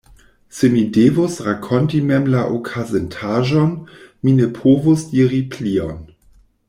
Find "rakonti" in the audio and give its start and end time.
1.47-1.99